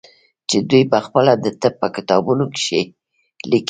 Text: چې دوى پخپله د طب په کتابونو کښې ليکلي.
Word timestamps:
چې 0.49 0.57
دوى 0.69 0.83
پخپله 0.93 1.33
د 1.43 1.45
طب 1.61 1.73
په 1.81 1.87
کتابونو 1.95 2.43
کښې 2.53 2.81
ليکلي. 3.51 3.59